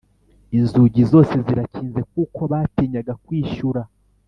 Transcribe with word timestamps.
Inzugi 0.57 1.01
zose 1.11 1.33
zirakinze 1.45 1.99
kuko 2.11 2.41
batinyaga 2.51 3.13
kwishyura 3.23 3.81